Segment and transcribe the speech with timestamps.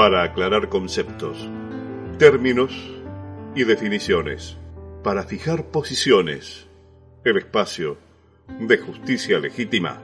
[0.00, 1.36] para aclarar conceptos,
[2.18, 2.72] términos
[3.54, 4.56] y definiciones,
[5.04, 6.66] para fijar posiciones.
[7.22, 7.98] El espacio
[8.60, 10.00] de justicia legítima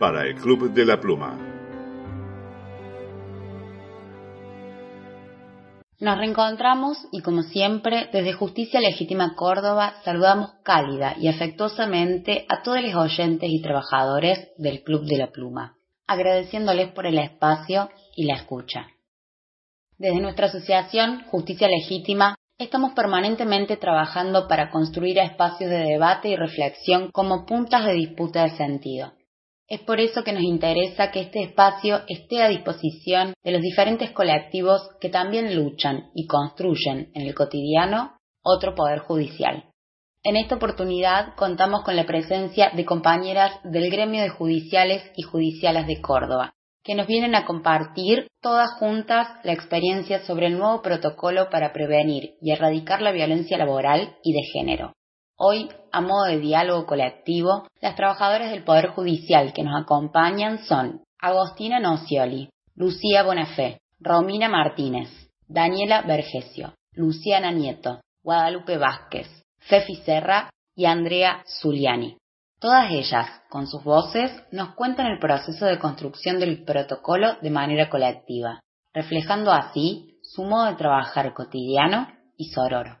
[0.00, 1.36] para el Club de la Pluma.
[6.00, 12.80] Nos reencontramos y como siempre, desde Justicia Legítima Córdoba, saludamos cálida y afectuosamente a todos
[12.80, 15.76] los oyentes y trabajadores del Club de la Pluma,
[16.06, 18.95] agradeciéndoles por el espacio y la escucha.
[19.98, 27.10] Desde nuestra asociación Justicia Legítima, estamos permanentemente trabajando para construir espacios de debate y reflexión
[27.10, 29.12] como puntas de disputa de sentido
[29.68, 34.12] es por eso que nos interesa que este espacio esté a disposición de los diferentes
[34.12, 39.64] colectivos que también luchan y construyen en el cotidiano otro poder judicial.
[40.22, 45.86] En esta oportunidad contamos con la presencia de compañeras del gremio de judiciales y judicialas
[45.86, 46.54] de Córdoba,
[46.86, 52.36] que nos vienen a compartir todas juntas la experiencia sobre el nuevo protocolo para prevenir
[52.40, 54.92] y erradicar la violencia laboral y de género.
[55.36, 61.02] Hoy, a modo de diálogo colectivo, las trabajadoras del Poder Judicial que nos acompañan son
[61.20, 65.08] Agostina Nocioli, Lucía Bonafé, Romina Martínez,
[65.48, 69.26] Daniela Vergesio, Luciana Nieto, Guadalupe Vázquez,
[69.58, 72.16] Fefi Serra y Andrea Zuliani.
[72.58, 77.90] Todas ellas, con sus voces, nos cuentan el proceso de construcción del protocolo de manera
[77.90, 78.60] colectiva,
[78.94, 82.98] reflejando así su modo de trabajar cotidiano y sororo.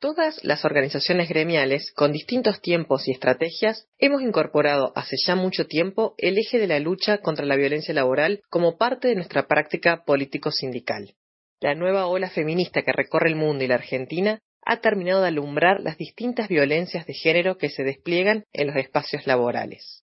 [0.00, 6.16] Todas las organizaciones gremiales, con distintos tiempos y estrategias, hemos incorporado hace ya mucho tiempo
[6.18, 11.14] el eje de la lucha contra la violencia laboral como parte de nuestra práctica político-sindical.
[11.60, 15.80] La nueva ola feminista que recorre el mundo y la Argentina ha terminado de alumbrar
[15.80, 20.04] las distintas violencias de género que se despliegan en los espacios laborales.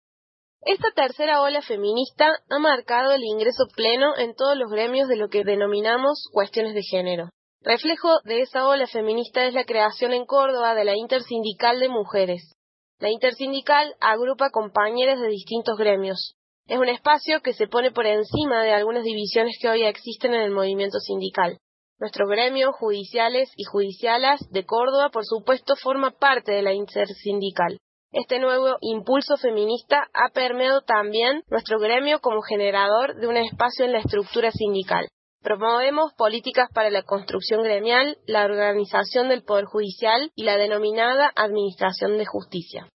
[0.61, 5.29] Esta tercera ola feminista ha marcado el ingreso pleno en todos los gremios de lo
[5.29, 7.29] que denominamos cuestiones de género.
[7.61, 12.55] Reflejo de esa ola feminista es la creación en Córdoba de la Intersindical de Mujeres.
[12.99, 16.35] La Intersindical agrupa compañeras de distintos gremios.
[16.67, 20.41] Es un espacio que se pone por encima de algunas divisiones que hoy existen en
[20.41, 21.59] el movimiento sindical.
[21.97, 27.77] Nuestro gremio, judiciales y judicialas de Córdoba, por supuesto, forma parte de la intersindical.
[28.11, 33.93] Este nuevo impulso feminista ha permeado también nuestro gremio como generador de un espacio en
[33.93, 35.07] la estructura sindical.
[35.41, 42.17] Promovemos políticas para la construcción gremial, la organización del Poder Judicial y la denominada Administración
[42.17, 42.89] de Justicia.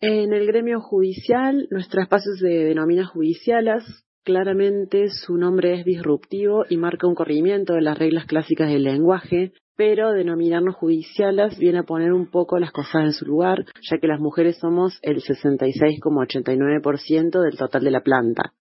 [0.00, 3.84] En el gremio judicial, nuestro espacio se denomina judicialas.
[4.24, 9.52] Claramente su nombre es disruptivo y marca un corrimiento de las reglas clásicas del lenguaje,
[9.76, 14.06] pero denominarnos judicialas viene a poner un poco las cosas en su lugar, ya que
[14.06, 18.54] las mujeres somos el 66,89% del total de la planta.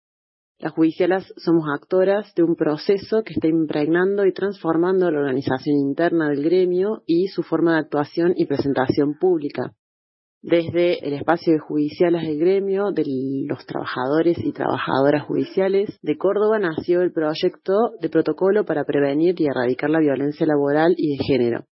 [0.59, 6.27] Las judicialas somos actoras de un proceso que está impregnando y transformando la organización interna
[6.27, 9.71] del gremio y su forma de actuación y presentación pública.
[10.43, 13.05] Desde el espacio de judicialas del gremio, de
[13.47, 19.47] los trabajadores y trabajadoras judiciales de Córdoba nació el proyecto de protocolo para prevenir y
[19.47, 21.65] erradicar la violencia laboral y de género.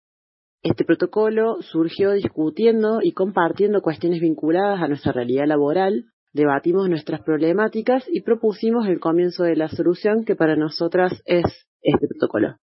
[0.63, 8.05] Este protocolo surgió discutiendo y compartiendo cuestiones vinculadas a nuestra realidad laboral, debatimos nuestras problemáticas
[8.09, 11.43] y propusimos el comienzo de la solución que para nosotras es
[11.81, 12.55] este protocolo.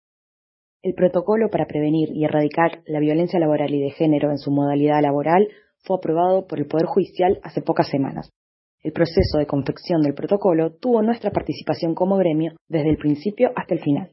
[0.81, 5.03] El protocolo para prevenir y erradicar la violencia laboral y de género en su modalidad
[5.03, 5.49] laboral
[5.89, 8.31] fue aprobado por el Poder Judicial hace pocas semanas.
[8.83, 13.75] El proceso de confección del protocolo tuvo nuestra participación como gremio desde el principio hasta
[13.75, 14.11] el final.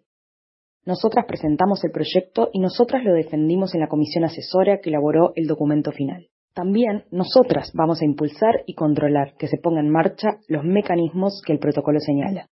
[0.85, 5.47] Nosotras presentamos el proyecto y nosotras lo defendimos en la comisión asesora que elaboró el
[5.47, 6.27] documento final.
[6.53, 11.51] También nosotras vamos a impulsar y controlar que se pongan en marcha los mecanismos que
[11.53, 12.47] el protocolo señala.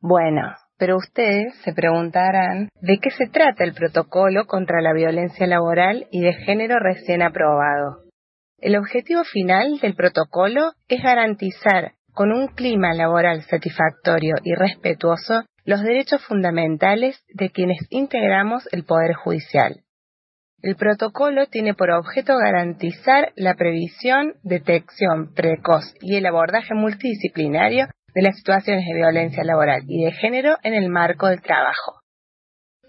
[0.00, 0.42] Bueno,
[0.76, 6.22] pero ustedes se preguntarán de qué se trata el protocolo contra la violencia laboral y
[6.22, 8.02] de género recién aprobado.
[8.62, 15.82] El objetivo final del protocolo es garantizar con un clima laboral satisfactorio y respetuoso los
[15.82, 19.80] derechos fundamentales de quienes integramos el Poder Judicial.
[20.62, 28.22] El protocolo tiene por objeto garantizar la previsión, detección precoz y el abordaje multidisciplinario de
[28.22, 32.01] las situaciones de violencia laboral y de género en el marco del trabajo.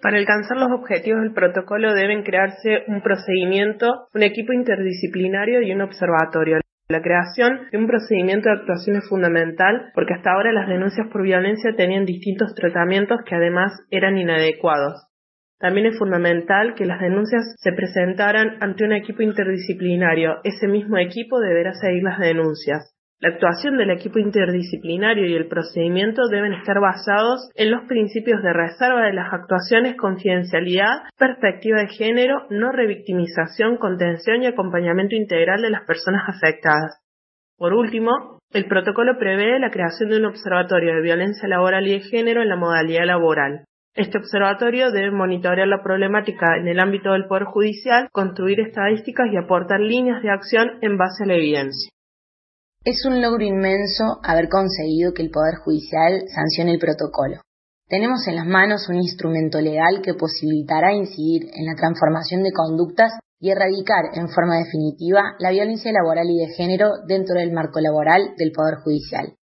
[0.03, 5.79] Para alcanzar los objetivos del protocolo deben crearse un procedimiento, un equipo interdisciplinario y un
[5.79, 6.59] observatorio.
[6.89, 11.23] La creación de un procedimiento de actuación es fundamental porque hasta ahora las denuncias por
[11.23, 15.07] violencia tenían distintos tratamientos que además eran inadecuados.
[15.57, 20.41] También es fundamental que las denuncias se presentaran ante un equipo interdisciplinario.
[20.44, 22.94] Ese mismo equipo deberá seguir las denuncias.
[23.23, 28.51] La actuación del equipo interdisciplinario y el procedimiento deben estar basados en los principios de
[28.51, 35.69] reserva de las actuaciones, confidencialidad, perspectiva de género, no revictimización, contención y acompañamiento integral de
[35.69, 36.99] las personas afectadas.
[37.57, 38.11] Por último,
[38.51, 42.49] el protocolo prevé la creación de un observatorio de violencia laboral y de género en
[42.49, 43.63] la modalidad laboral.
[43.95, 49.37] Este observatorio debe monitorear la problemática en el ámbito del Poder Judicial, construir estadísticas y
[49.37, 51.89] aportar líneas de acción en base a la evidencia.
[52.85, 57.39] Es un logro inmenso haber conseguido que el Poder Judicial sancione el protocolo.
[57.88, 63.13] Tenemos en las manos un instrumento legal que posibilitará incidir en la transformación de conductas
[63.39, 68.35] y erradicar en forma definitiva la violencia laboral y de género dentro del marco laboral
[68.38, 69.33] del Poder Judicial.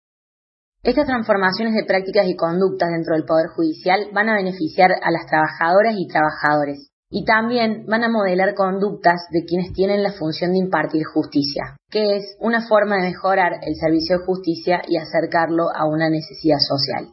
[0.82, 5.24] Estas transformaciones de prácticas y conductas dentro del Poder Judicial van a beneficiar a las
[5.24, 10.58] trabajadoras y trabajadores, y también van a modelar conductas de quienes tienen la función de
[10.58, 15.86] impartir justicia, que es una forma de mejorar el servicio de justicia y acercarlo a
[15.86, 17.12] una necesidad social.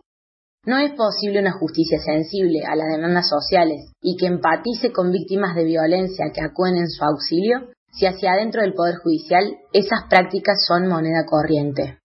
[0.65, 5.55] No es posible una justicia sensible a las demandas sociales y que empatice con víctimas
[5.55, 10.57] de violencia que acuden en su auxilio si hacia adentro del Poder Judicial esas prácticas
[10.67, 11.99] son moneda corriente.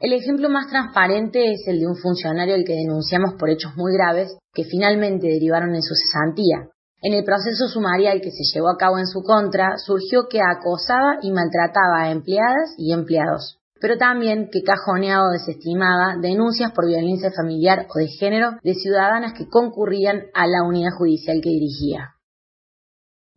[0.00, 3.92] El ejemplo más transparente es el de un funcionario al que denunciamos por hechos muy
[3.92, 6.70] graves que finalmente derivaron en su cesantía,
[7.06, 11.18] en el proceso sumarial que se llevó a cabo en su contra, surgió que acosaba
[11.22, 17.30] y maltrataba a empleadas y empleados, pero también que cajoneaba o desestimaba denuncias por violencia
[17.30, 22.16] familiar o de género de ciudadanas que concurrían a la unidad judicial que dirigía.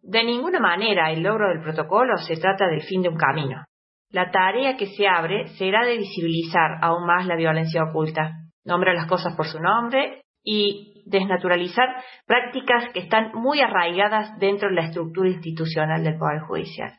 [0.01, 3.65] De ninguna manera el logro del protocolo se trata del fin de un camino.
[4.09, 8.31] La tarea que se abre será de visibilizar aún más la violencia oculta.
[8.65, 11.87] Nombra las cosas por su nombre y desnaturalizar
[12.25, 16.93] prácticas que están muy arraigadas dentro de la estructura institucional del Poder Judicial.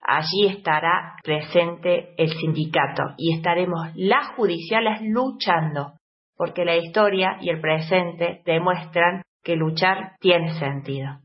[0.00, 5.92] Allí estará presente el sindicato y estaremos las judiciales luchando,
[6.36, 11.20] porque la historia y el presente demuestran que luchar tiene sentido.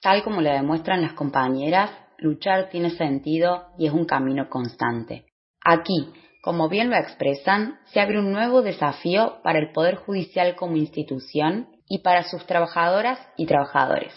[0.00, 5.26] Tal como lo demuestran las compañeras, luchar tiene sentido y es un camino constante.
[5.64, 6.12] Aquí,
[6.46, 11.66] como bien lo expresan, se abre un nuevo desafío para el Poder Judicial como institución
[11.88, 14.12] y para sus trabajadoras y trabajadores.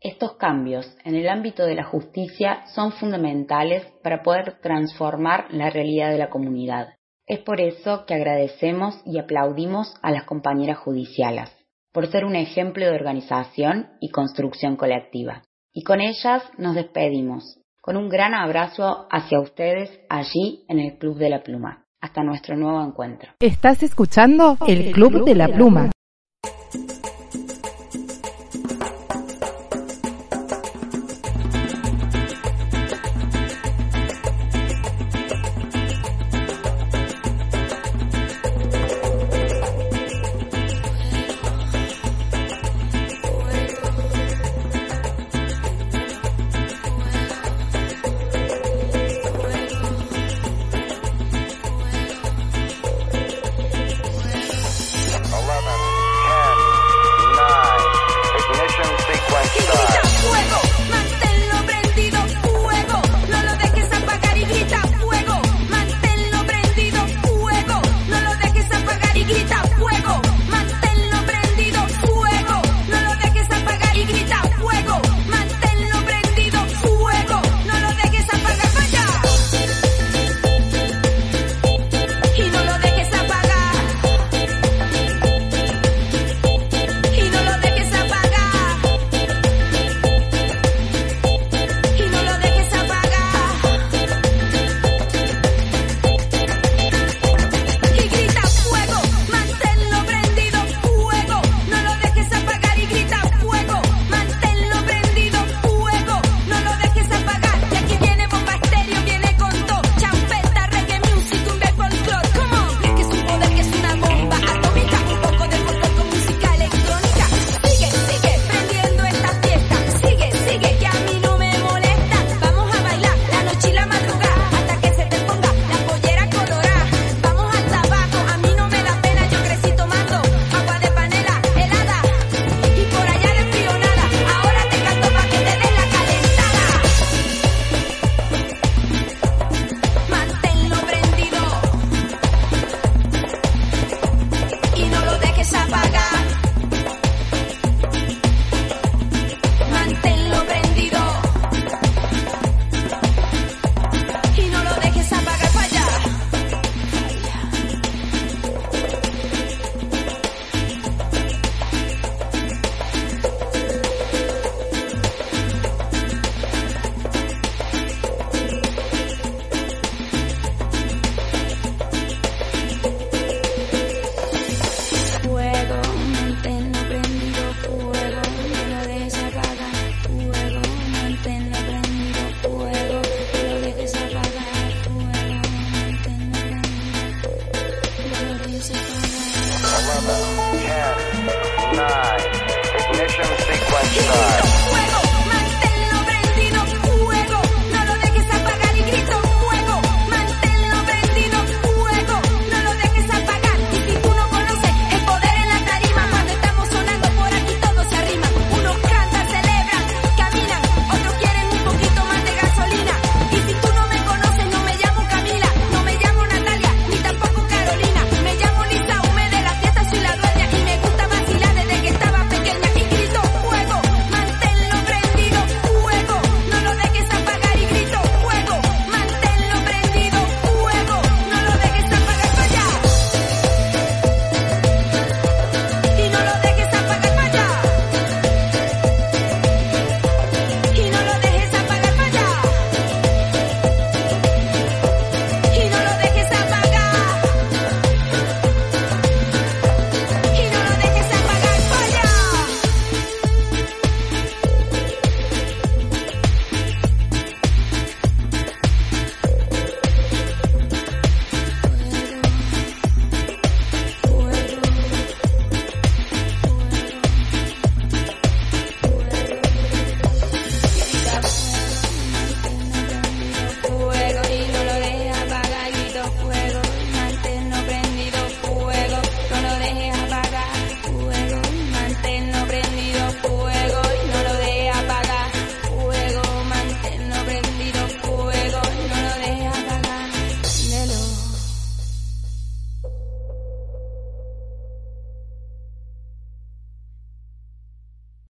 [0.00, 6.12] Estos cambios en el ámbito de la justicia son fundamentales para poder transformar la realidad
[6.12, 6.90] de la comunidad.
[7.26, 11.50] Es por eso que agradecemos y aplaudimos a las compañeras judiciales,
[11.92, 15.42] por ser un ejemplo de organización y construcción colectiva.
[15.72, 21.18] Y con ellas nos despedimos con un gran abrazo hacia ustedes allí en el Club
[21.18, 21.84] de la Pluma.
[22.00, 23.32] Hasta nuestro nuevo encuentro.
[23.40, 25.90] Estás escuchando el Club, de la Pluma.